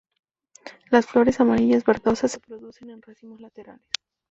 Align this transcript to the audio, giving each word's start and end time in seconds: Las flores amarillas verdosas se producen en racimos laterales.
Las 0.89 1.05
flores 1.05 1.39
amarillas 1.41 1.85
verdosas 1.85 2.31
se 2.31 2.39
producen 2.39 2.89
en 2.89 3.03
racimos 3.03 3.39
laterales. 3.39 3.85